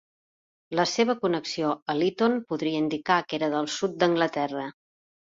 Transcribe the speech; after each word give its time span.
La 0.77 0.83
seva 0.91 1.13
connexió 1.25 1.73
a 1.93 1.95
l'Eaton 1.99 2.37
podria 2.53 2.79
indicar 2.85 3.17
que 3.27 3.37
era 3.39 3.49
del 3.57 3.69
sud 3.75 3.93
d'Anglaterra. 4.05 4.65